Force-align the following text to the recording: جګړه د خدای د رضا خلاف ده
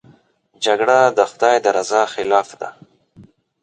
جګړه 0.65 0.99
د 1.17 1.19
خدای 1.31 1.55
د 1.61 1.65
رضا 1.77 2.03
خلاف 2.13 2.49
ده 2.59 2.69